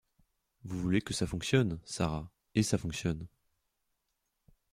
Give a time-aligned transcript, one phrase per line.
[0.63, 2.27] Vous voulez que ça fonctionne, Sara.
[2.55, 3.27] Et ça fonctionne.